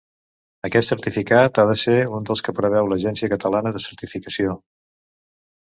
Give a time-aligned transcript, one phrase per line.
[0.69, 4.59] Aquest certificat ha de ser un dels que preveu l'Agència Catalana de Certificació.